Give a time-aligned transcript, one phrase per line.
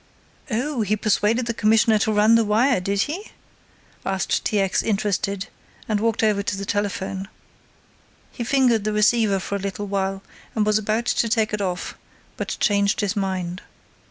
[0.49, 3.29] "Oh, he persuaded the Commissioner to run the wire, did he?"
[4.03, 4.59] said T.
[4.59, 4.81] X.
[4.81, 5.47] interested,
[5.87, 7.27] and walked over to the telephone.
[8.31, 10.23] He fingered the receiver for a little while
[10.55, 11.93] and was about to take it off,
[12.35, 13.61] but changed his mind.